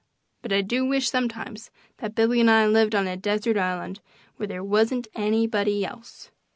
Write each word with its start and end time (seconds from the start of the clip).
But 0.41 0.51
I 0.51 0.61
do 0.61 0.83
wish 0.83 1.11
sometimes 1.11 1.69
that 1.97 2.15
Billy 2.15 2.41
and 2.41 2.49
I 2.49 2.65
lived 2.65 2.95
on 2.95 3.07
a 3.07 3.15
desert 3.15 3.55
island, 3.55 3.99
where 4.37 4.47
there 4.47 4.63
wasn't 4.63 5.07
anybody 5.13 5.85
else. 5.85 6.31